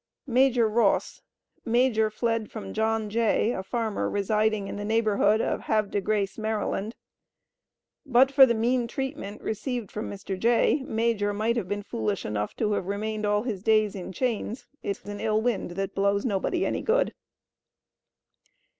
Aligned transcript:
Major 0.25 0.67
Ross. 0.67 1.21
Major 1.63 2.09
fled 2.09 2.49
from 2.49 2.73
John 2.73 3.07
Jay, 3.07 3.51
a 3.51 3.61
farmer 3.61 4.09
residing 4.09 4.67
in 4.67 4.75
the 4.75 4.83
neighborhood 4.83 5.41
of 5.41 5.59
Havre 5.59 5.89
de 5.89 6.01
Grace, 6.01 6.37
Md. 6.37 6.93
But 8.03 8.31
for 8.31 8.47
the 8.47 8.55
mean 8.55 8.87
treatment 8.87 9.43
received 9.43 9.91
from 9.91 10.09
Mr. 10.09 10.39
Jay, 10.39 10.81
Major 10.87 11.33
might 11.33 11.55
have 11.55 11.67
been 11.67 11.83
foolish 11.83 12.25
enough 12.25 12.55
to 12.55 12.71
have 12.71 12.87
remained 12.87 13.27
all 13.27 13.43
his 13.43 13.61
days 13.61 13.93
in 13.93 14.11
chains. 14.11 14.65
"It's 14.81 15.05
an 15.05 15.19
ill 15.19 15.39
wind 15.39 15.69
that 15.77 15.93
blows 15.93 16.25
nobody 16.25 16.65
any 16.65 16.81
good." 16.81 17.13